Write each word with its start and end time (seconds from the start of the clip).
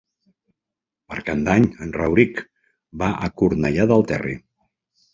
Per 1.11 1.19
Cap 1.27 1.43
d'Any 1.49 1.69
en 1.87 1.95
Rauric 1.99 2.43
va 3.05 3.13
a 3.29 3.33
Cornellà 3.39 3.91
del 3.97 4.11
Terri. 4.15 4.39